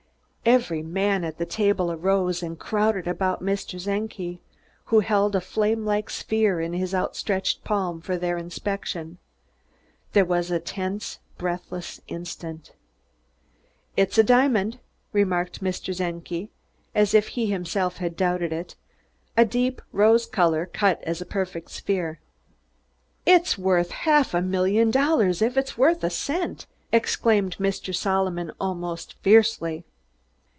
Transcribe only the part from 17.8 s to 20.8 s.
had doubted it. "A deep rose color,